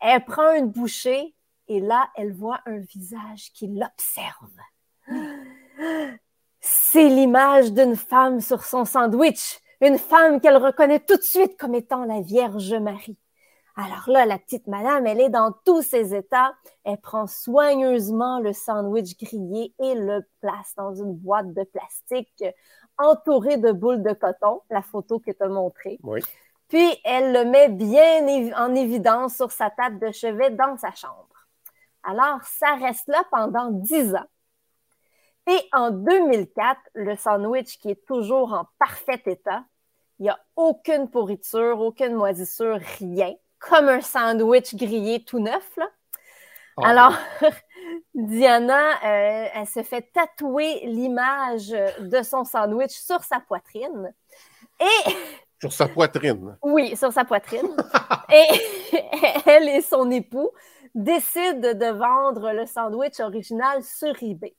[0.00, 1.34] Elle prend une bouchée
[1.68, 4.56] et là, elle voit un visage qui l'observe.
[6.60, 11.74] C'est l'image d'une femme sur son sandwich, une femme qu'elle reconnaît tout de suite comme
[11.74, 13.18] étant la Vierge Marie.
[13.76, 16.54] Alors là, la petite madame, elle est dans tous ses états.
[16.84, 22.42] Elle prend soigneusement le sandwich grillé et le place dans une boîte de plastique
[22.98, 25.98] entourée de boules de coton, la photo que tu as montrée.
[26.02, 26.20] Oui.
[26.68, 31.28] Puis, elle le met bien en évidence sur sa table de chevet dans sa chambre.
[32.02, 34.26] Alors, ça reste là pendant 10 ans.
[35.48, 39.64] Et en 2004, le sandwich qui est toujours en parfait état,
[40.18, 45.76] il n'y a aucune pourriture, aucune moisissure, rien, comme un sandwich grillé tout neuf.
[45.76, 45.88] Là.
[46.78, 46.88] Ah.
[46.88, 47.14] Alors,
[48.14, 54.12] Diana, euh, elle se fait tatouer l'image de son sandwich sur sa poitrine.
[54.80, 55.12] Et.
[55.58, 56.58] Sur sa poitrine.
[56.62, 57.74] Oui, sur sa poitrine.
[58.30, 58.44] et
[59.46, 60.50] elle et son époux
[60.94, 64.54] décident de vendre le sandwich original sur eBay.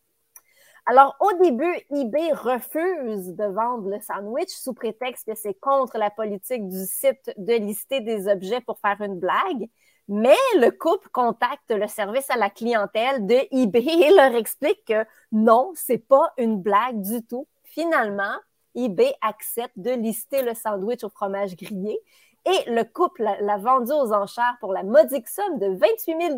[0.87, 6.09] Alors, au début, eBay refuse de vendre le sandwich sous prétexte que c'est contre la
[6.09, 9.69] politique du site de lister des objets pour faire une blague.
[10.07, 15.05] Mais le couple contacte le service à la clientèle de eBay et leur explique que
[15.31, 17.47] non, c'est pas une blague du tout.
[17.63, 18.35] Finalement,
[18.73, 21.99] eBay accepte de lister le sandwich au fromage grillé
[22.45, 26.37] et le couple l'a vendu aux enchères pour la modique somme de 28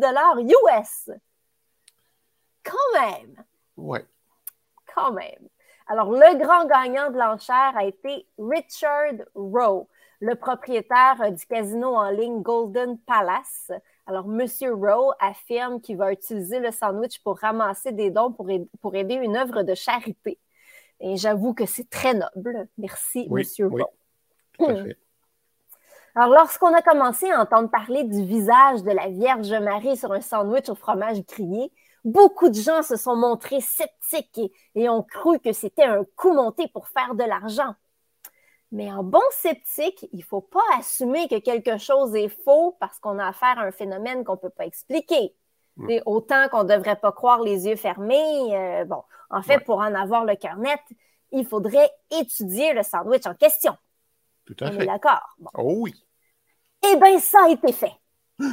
[0.74, 1.10] US.
[2.64, 3.44] Quand même.
[3.76, 4.04] Ouais.
[4.94, 5.48] Quand même.
[5.86, 9.88] Alors, le grand gagnant de l'enchère a été Richard Rowe
[10.20, 13.72] le propriétaire euh, du casino en ligne Golden Palace.
[14.06, 14.46] Alors, M.
[14.72, 19.62] Rowe affirme qu'il va utiliser le sandwich pour ramasser des dons pour, aider, une œuvre
[19.62, 20.38] de charité.
[21.00, 22.68] Et j'avoue que c'est très noble.
[22.76, 23.68] Merci, M.
[23.68, 23.86] Rowe.
[26.14, 30.20] Alors, lorsqu'on a commencé à entendre parler du visage de la Vierge Marie sur un
[30.20, 31.72] sandwich au fromage grillé,
[32.04, 36.68] beaucoup de gens se sont montrés sceptiques et ont cru que c'était un coup monté
[36.68, 37.74] pour faire de l'argent.
[38.72, 42.98] Mais en bon sceptique, il ne faut pas assumer que quelque chose est faux parce
[43.00, 45.34] qu'on a affaire à un phénomène qu'on ne peut pas expliquer.
[46.04, 48.54] Autant qu'on ne devrait pas croire les yeux fermés.
[48.54, 50.80] Euh, bon, en fait, pour en avoir le cœur net,
[51.32, 53.76] il faudrait étudier le sandwich en question.
[54.44, 54.84] Tout à On fait.
[54.84, 55.22] d'accord?
[55.54, 55.94] Oh oui.
[56.82, 57.94] Eh bien, ça a été fait.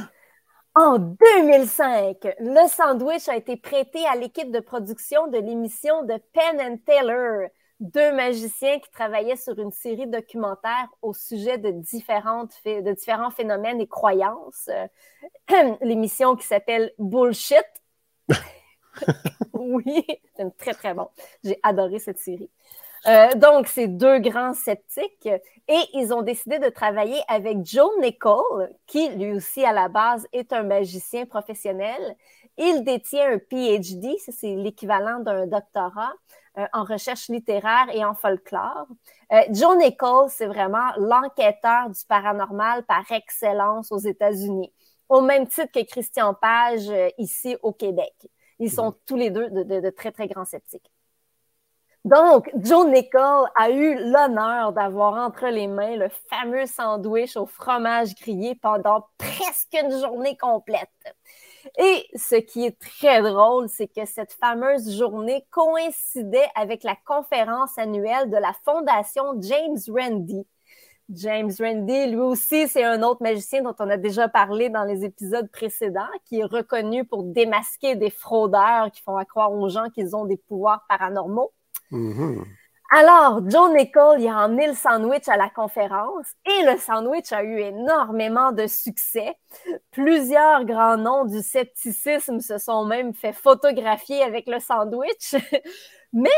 [0.74, 6.60] En 2005, le sandwich a été prêté à l'équipe de production de l'émission de Penn
[6.60, 7.48] and Taylor
[7.80, 13.80] deux magiciens qui travaillaient sur une série documentaire au sujet de, différentes, de différents phénomènes
[13.80, 14.68] et croyances.
[14.68, 17.66] Euh, l'émission qui s'appelle Bullshit.
[19.52, 20.04] oui,
[20.36, 21.08] c'est très, très bon.
[21.44, 22.50] J'ai adoré cette série.
[23.06, 25.28] Euh, donc, c'est deux grands sceptiques
[25.68, 30.26] et ils ont décidé de travailler avec Joe Nicole, qui lui aussi à la base
[30.32, 32.16] est un magicien professionnel.
[32.56, 36.12] Il détient un PhD, c'est l'équivalent d'un doctorat
[36.56, 38.86] euh, en recherche littéraire et en folklore.
[39.32, 44.72] Euh, Joe Nichols, c'est vraiment l'enquêteur du paranormal par excellence aux États-Unis,
[45.08, 48.14] au même titre que Christian Page euh, ici au Québec.
[48.58, 50.90] Ils sont tous les deux de, très, très grands sceptiques.
[52.04, 58.14] Donc, Joe Nichols a eu l'honneur d'avoir entre les mains le fameux sandwich au fromage
[58.14, 60.88] grillé pendant presque une journée complète.
[61.76, 67.76] Et ce qui est très drôle, c'est que cette fameuse journée coïncidait avec la conférence
[67.78, 70.46] annuelle de la Fondation James Randi.
[71.10, 75.04] James Randi, lui aussi, c'est un autre magicien dont on a déjà parlé dans les
[75.04, 80.14] épisodes précédents, qui est reconnu pour démasquer des fraudeurs qui font croire aux gens qu'ils
[80.14, 81.52] ont des pouvoirs paranormaux.
[81.90, 82.44] Mm-hmm.
[82.90, 87.42] Alors, John Nicole, il a emmené le sandwich à la conférence et le sandwich a
[87.42, 89.36] eu énormément de succès.
[89.90, 95.34] Plusieurs grands noms du scepticisme se sont même fait photographier avec le sandwich.
[96.14, 96.30] Mais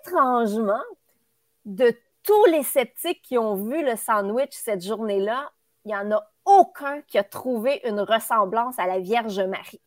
[0.00, 0.82] étrangement,
[1.64, 1.92] de
[2.24, 5.52] tous les sceptiques qui ont vu le sandwich cette journée-là,
[5.84, 9.80] il n'y en a aucun qui a trouvé une ressemblance à la Vierge Marie.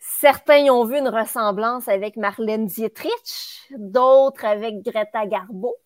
[0.00, 5.76] Certains ont vu une ressemblance avec Marlène Dietrich, d'autres avec Greta Garbo,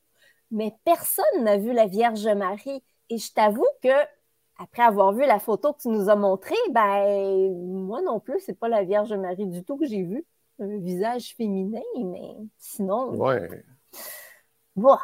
[0.53, 2.83] mais personne n'a vu la Vierge Marie.
[3.11, 3.89] Et je t'avoue que,
[4.57, 8.59] après avoir vu la photo que tu nous as montrée, ben, moi non plus, c'est
[8.59, 10.25] pas la Vierge Marie du tout que j'ai vu.
[10.61, 13.17] Un visage féminin, mais sinon.
[13.17, 13.49] Ouais.
[14.77, 14.97] Bon.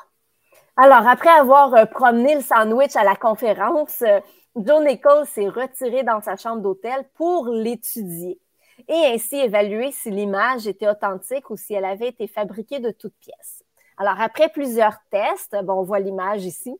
[0.76, 4.20] Alors, après avoir euh, promené le sandwich à la conférence, euh,
[4.54, 8.40] Joe Nichols s'est retiré dans sa chambre d'hôtel pour l'étudier
[8.88, 13.16] et ainsi évaluer si l'image était authentique ou si elle avait été fabriquée de toutes
[13.20, 13.62] pièces.
[14.00, 16.74] Alors, après plusieurs tests, bon, on voit l'image ici.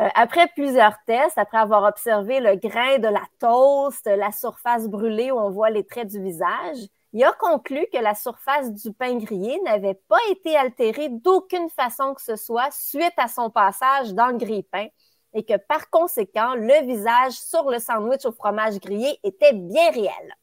[0.00, 5.30] Euh, après plusieurs tests, après avoir observé le grain de la toast, la surface brûlée
[5.30, 6.78] où on voit les traits du visage,
[7.12, 12.14] il a conclu que la surface du pain grillé n'avait pas été altérée d'aucune façon
[12.14, 14.86] que ce soit suite à son passage dans le grille-pain
[15.34, 20.34] et que par conséquent, le visage sur le sandwich au fromage grillé était bien réel.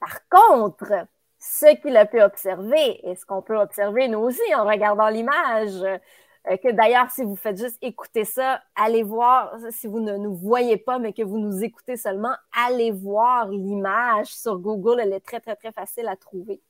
[0.00, 1.06] Par contre,
[1.38, 5.82] ce qu'il a pu observer, et ce qu'on peut observer nous aussi en regardant l'image,
[6.46, 10.34] Euh, que d'ailleurs, si vous faites juste écouter ça, allez voir, si vous ne nous
[10.34, 15.00] voyez pas, mais que vous nous écoutez seulement, allez voir l'image sur Google.
[15.00, 16.60] Elle est très, très, très facile à trouver.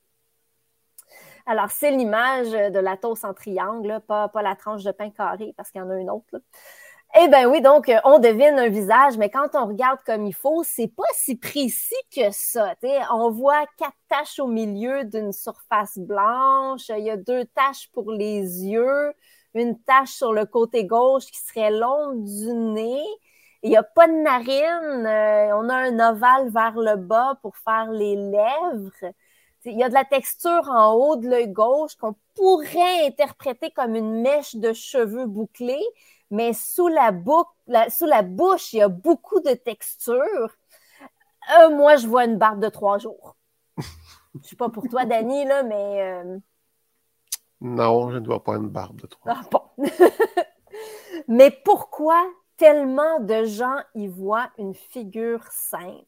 [1.45, 5.71] Alors, c'est l'image de la toast en triangle, pas, la tranche de pain carré, parce
[5.71, 6.41] qu'il y en a une autre.
[7.17, 10.63] Eh bien oui, donc on devine un visage, mais quand on regarde comme il faut,
[10.63, 12.75] c'est pas si précis que ça.
[13.11, 18.11] On voit quatre taches au milieu d'une surface blanche, il y a deux taches pour
[18.11, 19.11] les yeux,
[19.55, 23.03] une tache sur le côté gauche qui serait l'ombre du nez.
[23.63, 27.57] Il n'y a pas de narine, euh, on a un ovale vers le bas pour
[27.57, 29.13] faire les lèvres.
[29.65, 33.95] Il y a de la texture en haut de l'œil gauche qu'on pourrait interpréter comme
[33.95, 35.83] une mèche de cheveux bouclés,
[36.31, 37.11] mais sous la,
[37.89, 40.49] sous la bouche, il y a beaucoup de texture.
[41.57, 43.35] Euh, moi, je vois une barbe de trois jours.
[43.77, 43.83] je
[44.35, 46.01] ne sais pas pour toi, Dani, là, mais.
[46.01, 46.37] Euh,
[47.61, 49.61] non, je ne vois pas une barbe de trois ah, bon.
[51.27, 52.23] mais pourquoi
[52.57, 56.05] tellement de gens y voient une figure sainte?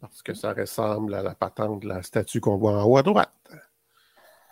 [0.00, 3.02] Parce que ça ressemble à la patente de la statue qu'on voit en haut à
[3.02, 3.32] droite.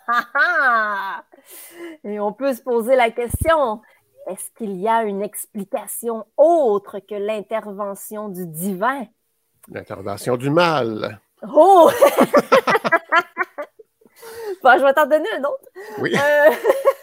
[2.03, 3.81] Et on peut se poser la question,
[4.27, 9.05] est-ce qu'il y a une explication autre que l'intervention du divin?
[9.67, 11.19] L'intervention du mal.
[11.43, 11.89] Oh!
[14.63, 15.67] bon, je vais t'en donner un autre.
[15.99, 16.15] Oui.
[16.15, 16.51] Euh,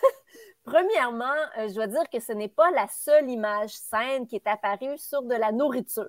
[0.64, 4.46] premièrement, euh, je dois dire que ce n'est pas la seule image sainte qui est
[4.46, 6.08] apparue sur de la nourriture.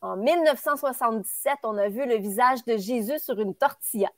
[0.00, 4.10] En 1977, on a vu le visage de Jésus sur une tortilla.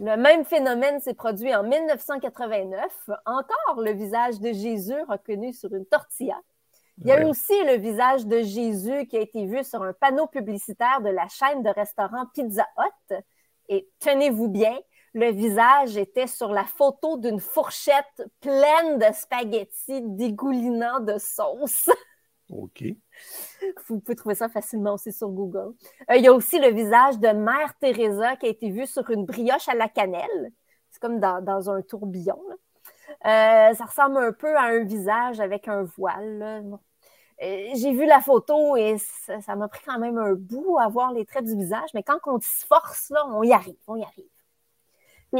[0.00, 3.10] Le même phénomène s'est produit en 1989.
[3.26, 6.40] Encore le visage de Jésus reconnu sur une tortilla.
[7.02, 9.94] Il y a eu aussi le visage de Jésus qui a été vu sur un
[9.94, 13.14] panneau publicitaire de la chaîne de restaurants Pizza Hut.
[13.68, 14.76] Et tenez-vous bien,
[15.14, 21.88] le visage était sur la photo d'une fourchette pleine de spaghettis dégoulinant de sauce.
[22.50, 22.84] OK.
[23.86, 25.74] Vous pouvez trouver ça facilement aussi sur Google.
[26.10, 29.08] Euh, il y a aussi le visage de Mère Teresa qui a été vu sur
[29.10, 30.52] une brioche à la cannelle.
[30.90, 32.40] C'est comme dans, un tourbillon.
[33.24, 36.78] Euh, ça ressemble un peu à un visage avec un voile.
[37.42, 41.12] Euh, j'ai vu la photo et ça m'a pris quand même un bout à voir
[41.12, 44.02] les traits du visage, mais quand on se force, là, on y arrive, on y
[44.02, 44.28] arrive.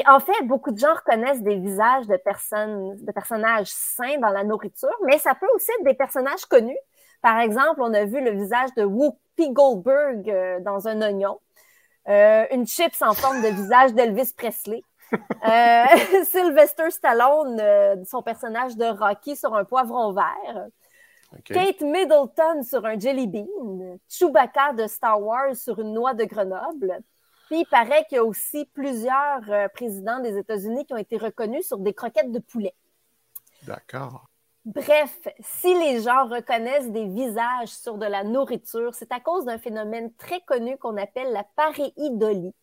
[0.06, 4.44] En fait, beaucoup de gens reconnaissent des visages de personnes, de personnages sains dans la
[4.44, 6.78] nourriture, mais ça peut aussi être des personnages connus
[7.22, 11.38] par exemple, on a vu le visage de Whoopi Goldberg euh, dans un oignon,
[12.08, 14.82] euh, une chips en forme de visage d'Elvis Presley.
[15.12, 15.84] Euh,
[16.24, 20.68] Sylvester Stallone, son personnage de Rocky sur un poivron vert.
[21.44, 23.98] Kate Middleton sur un jelly bean.
[24.08, 26.98] Chewbacca de Star Wars sur une noix de Grenoble.
[27.48, 29.40] Puis il paraît qu'il y a aussi plusieurs
[29.74, 32.74] présidents des États-Unis qui ont été reconnus sur des croquettes de poulet.
[33.64, 34.29] D'accord.
[34.66, 39.58] Bref, si les gens reconnaissent des visages sur de la nourriture, c'est à cause d'un
[39.58, 42.54] phénomène très connu qu'on appelle la pareidolie.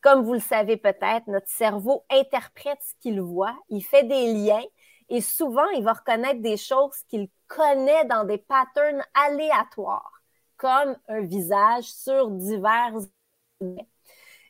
[0.00, 4.64] Comme vous le savez peut-être, notre cerveau interprète ce qu'il voit, il fait des liens
[5.10, 10.22] et souvent il va reconnaître des choses qu'il connaît dans des patterns aléatoires,
[10.56, 12.94] comme un visage sur divers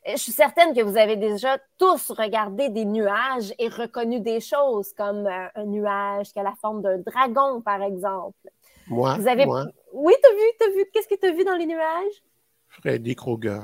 [0.05, 4.93] je suis certaine que vous avez déjà tous regardé des nuages et reconnu des choses
[4.93, 8.49] comme euh, un nuage qui a la forme d'un dragon, par exemple.
[8.87, 9.45] Moi, vous avez...
[9.45, 9.65] moi.
[9.93, 10.85] Oui, t'as vu, t'as vu.
[10.93, 12.23] Qu'est-ce que t'as vu dans les nuages?
[12.67, 13.61] Freddy Krueger.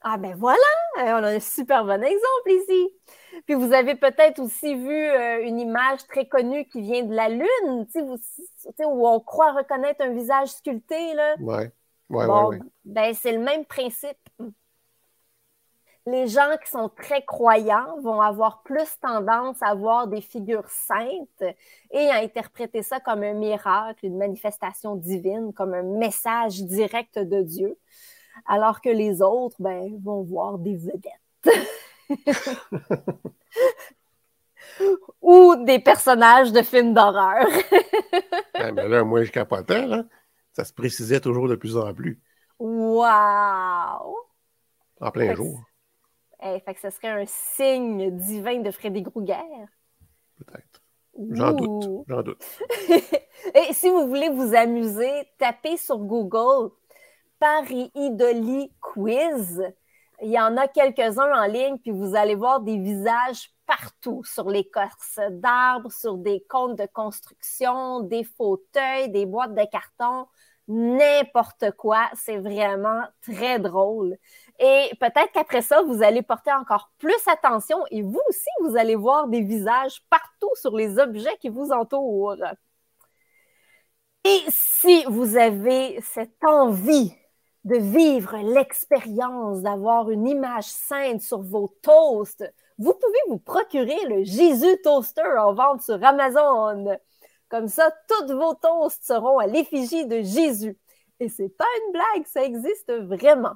[0.00, 0.58] Ah ben voilà,
[0.98, 2.88] euh, on a un super bon exemple ici.
[3.44, 7.28] Puis vous avez peut-être aussi vu euh, une image très connue qui vient de la
[7.28, 7.86] Lune,
[8.84, 11.14] où on croit reconnaître un visage sculpté.
[11.14, 11.34] Là.
[11.40, 11.72] Ouais.
[12.08, 14.16] Ouais, ouais, Ben, c'est le même principe
[16.06, 21.42] les gens qui sont très croyants vont avoir plus tendance à voir des figures saintes
[21.90, 27.42] et à interpréter ça comme un miracle, une manifestation divine, comme un message direct de
[27.42, 27.76] Dieu,
[28.46, 31.12] alors que les autres ben, vont voir des vedettes.
[35.22, 37.48] Ou des personnages de films d'horreur.
[38.54, 40.04] mais là, moi, je capotais, là.
[40.52, 42.20] Ça se précisait toujours de plus en plus.
[42.58, 44.16] Wow!
[45.00, 45.60] En plein jour.
[46.42, 49.66] Eh, fait que ce serait un signe divin de Freddy Krueger.
[50.36, 50.82] Peut-être.
[51.30, 52.04] J'en doute.
[52.08, 52.44] J'en doute.
[53.54, 56.70] Et si vous voulez vous amuser, tapez sur Google
[57.38, 59.62] Paris Idoli Quiz.
[60.22, 64.48] Il y en a quelques-uns en ligne, puis vous allez voir des visages partout sur
[64.48, 70.26] les corses d'arbres, sur des comptes de construction, des fauteuils, des boîtes de carton,
[70.68, 72.08] n'importe quoi.
[72.14, 74.16] C'est vraiment très drôle.
[74.58, 78.94] Et peut-être qu'après ça, vous allez porter encore plus attention et vous aussi, vous allez
[78.94, 82.36] voir des visages partout sur les objets qui vous entourent.
[84.24, 87.12] Et si vous avez cette envie
[87.64, 92.44] de vivre l'expérience d'avoir une image sainte sur vos toasts,
[92.78, 96.96] vous pouvez vous procurer le Jésus Toaster en vente sur Amazon.
[97.48, 100.78] Comme ça, tous vos toasts seront à l'effigie de Jésus.
[101.20, 103.54] Et c'est pas une blague, ça existe vraiment.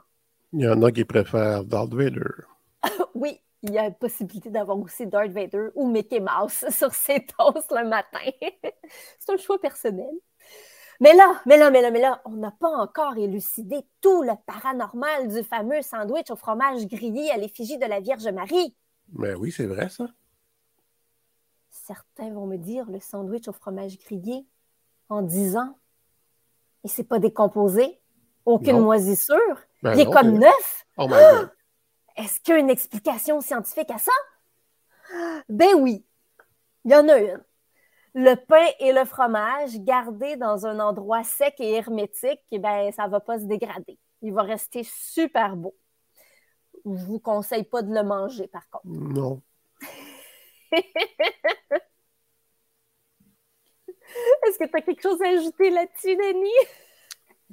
[0.52, 2.44] Il y en a qui préfèrent Darth Vader.
[3.14, 7.26] oui, il y a la possibilité d'avoir aussi Darth Vader ou Mickey Mouse sur ses
[7.26, 8.30] toasts le matin.
[9.18, 10.10] c'est un choix personnel.
[11.00, 14.32] Mais là, mais là, mais là, mais là, on n'a pas encore élucidé tout le
[14.44, 18.74] paranormal du fameux sandwich au fromage grillé à l'effigie de la Vierge Marie.
[19.12, 20.08] Mais oui, c'est vrai ça.
[21.70, 24.46] Certains vont me dire le sandwich au fromage grillé
[25.08, 25.74] en disant
[26.84, 27.98] et c'est pas décomposé,
[28.44, 30.86] aucune moisissure, ben il est comme neuf.
[30.96, 31.50] Oh my God.
[32.16, 34.12] Est-ce qu'il y a une explication scientifique à ça?
[35.48, 36.06] Ben oui,
[36.84, 37.42] il y en a une
[38.14, 43.06] le pain et le fromage gardés dans un endroit sec et hermétique, eh ben, ça
[43.06, 43.98] ne va pas se dégrader.
[44.22, 45.76] Il va rester super beau.
[46.84, 48.86] Je ne vous conseille pas de le manger, par contre.
[48.86, 49.42] Non.
[50.72, 50.82] Est-ce
[54.58, 56.50] que tu as quelque chose à ajouter là-dessus, Denis?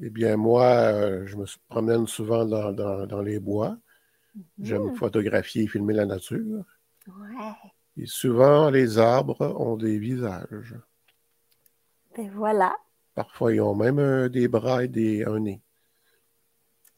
[0.02, 3.78] Eh bien, moi, euh, je me promène souvent dans, les bois.
[4.62, 4.96] J'aime mm.
[4.96, 6.64] photographier et filmer la nature.
[7.08, 7.72] Ouais.
[7.98, 10.76] Et souvent, les arbres ont des visages.
[12.16, 12.76] Ben voilà.
[13.16, 15.62] Parfois, ils ont même euh, des bras et des, un nez.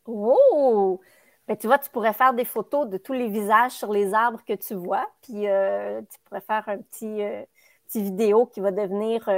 [0.06, 1.00] Oh!
[1.48, 4.44] Ben, tu vois, tu pourrais faire des photos de tous les visages sur les arbres
[4.46, 7.44] que tu vois, puis euh, tu pourrais faire un petit, euh,
[7.88, 9.30] petit vidéo qui va devenir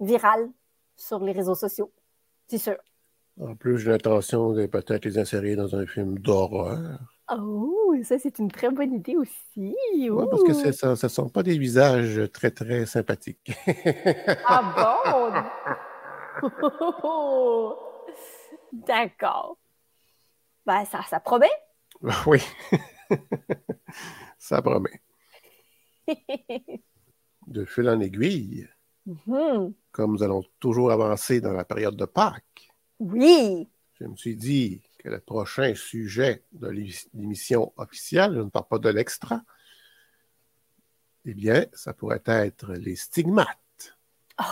[0.00, 0.48] viral
[0.96, 1.92] sur les réseaux sociaux.
[2.46, 2.76] C'est sûr.
[3.40, 6.98] En plus, j'ai l'intention de peut-être les insérer dans un film d'horreur.
[7.30, 9.74] Oh, ça, c'est une très bonne idée aussi.
[9.94, 13.52] Oui, parce que ça ne sont pas des visages très, très sympathiques.
[14.46, 15.44] ah
[16.42, 16.48] bon?
[18.72, 19.56] D'accord.
[20.66, 21.50] Ben, ça, ça promet?
[22.26, 22.42] Oui.
[24.38, 25.00] ça promet.
[27.46, 28.68] De fil en aiguille,
[29.06, 29.72] mm-hmm.
[29.92, 32.71] comme nous allons toujours avancer dans la période de Pâques.
[33.10, 33.68] Oui.
[34.00, 38.78] Je me suis dit, que le prochain sujet de l'émission officielle, je ne parle pas
[38.78, 39.42] de l'extra,
[41.24, 43.96] eh bien, ça pourrait être les stigmates.
[44.40, 44.44] Oh,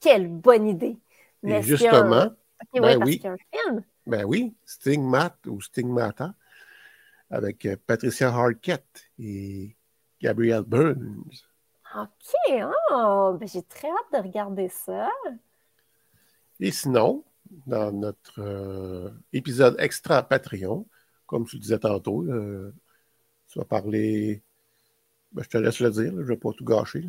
[0.00, 0.98] quelle bonne idée!
[1.42, 2.30] Et justement,
[2.74, 3.22] ben oui,
[4.06, 6.34] Ben oui, Stigmate ou Stigmata
[7.30, 9.76] avec euh, Patricia Harkett et
[10.20, 11.24] Gabrielle Burns.
[11.94, 15.10] OK, oh, ben j'ai très hâte de regarder ça.
[16.60, 17.24] Et sinon,
[17.66, 20.86] dans notre euh, épisode extra Patreon.
[21.26, 22.72] Comme tu le disais tantôt, euh,
[23.48, 24.42] tu vas parler.
[25.32, 27.04] Ben, je te laisse le dire, je ne vais pas tout gâcher.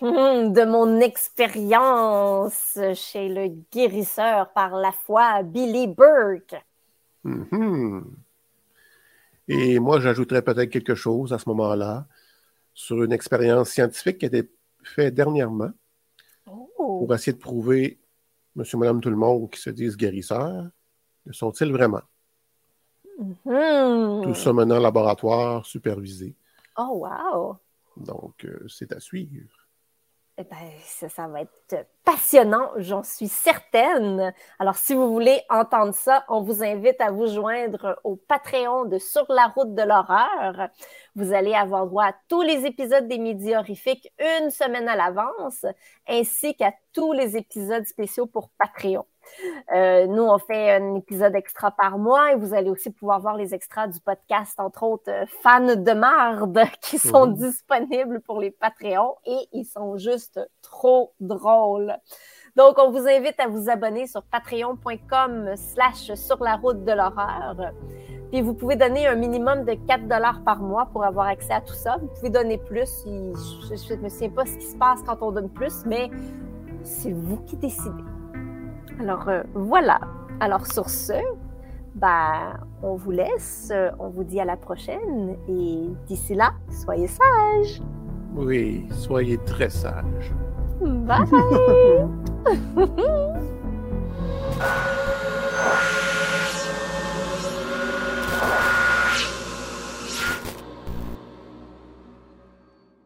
[0.00, 6.56] de mon expérience chez le guérisseur par la foi, Billy Burke.
[7.24, 8.02] Mm-hmm.
[9.48, 12.06] Et moi, j'ajouterais peut-être quelque chose à ce moment-là
[12.74, 14.50] sur une expérience scientifique qui a été
[14.82, 15.70] faite dernièrement
[16.46, 16.68] oh.
[16.76, 17.98] pour essayer de prouver
[18.54, 20.68] monsieur, madame, tout le monde qui se disent guérisseurs,
[21.24, 22.02] le sont-ils vraiment?
[23.20, 24.22] Mm-hmm.
[24.24, 26.34] Tout ça maintenant laboratoire supervisé.
[26.76, 27.56] Oh, wow!
[27.96, 29.61] Donc, euh, c'est à suivre.
[30.38, 30.56] Eh ben,
[31.10, 34.32] ça, va être passionnant, j'en suis certaine.
[34.58, 38.96] Alors, si vous voulez entendre ça, on vous invite à vous joindre au Patreon de
[38.96, 40.70] Sur la route de l'horreur.
[41.16, 45.66] Vous allez avoir droit à tous les épisodes des Midi Horrifiques une semaine à l'avance,
[46.08, 49.04] ainsi qu'à tous les épisodes spéciaux pour Patreon.
[49.74, 53.36] Euh, nous, on fait un épisode extra par mois et vous allez aussi pouvoir voir
[53.36, 57.34] les extras du podcast, entre autres euh, fans de marde, qui sont mhm.
[57.34, 61.96] disponibles pour les Patreons et ils sont juste trop drôles.
[62.56, 67.72] Donc, on vous invite à vous abonner sur patreon.com slash sur la route de l'horreur.
[68.30, 71.60] Puis vous pouvez donner un minimum de 4 dollars par mois pour avoir accès à
[71.60, 71.96] tout ça.
[72.00, 73.04] Vous pouvez donner plus.
[73.04, 76.10] Je ne me souviens pas ce qui se passe quand on donne plus, mais
[76.82, 78.11] c'est vous qui décidez.
[79.02, 80.00] Alors euh, voilà.
[80.38, 81.14] Alors sur ce,
[81.96, 83.72] bah, on vous laisse.
[83.98, 85.36] On vous dit à la prochaine.
[85.48, 87.82] Et d'ici là, soyez sages.
[88.34, 90.32] Oui, soyez très sages.
[90.80, 91.26] Bye.